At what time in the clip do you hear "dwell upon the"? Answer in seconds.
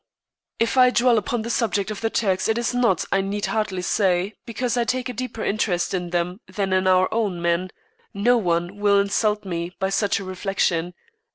0.89-1.51